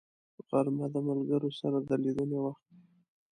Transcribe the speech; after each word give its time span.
غرمه 0.47 0.85
د 0.93 0.95
ملګرو 1.07 1.49
سره 1.59 1.77
د 1.81 1.89
لیدنې 2.03 2.37
وخت 2.45 2.63
دی 2.71 2.79